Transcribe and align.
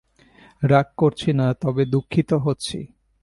রাগ 0.61 0.87
করছি 0.97 1.29
না, 1.33 1.47
তবে 1.53 1.83
দুঃখিত 1.85 2.29
হচ্ছি। 2.45 2.79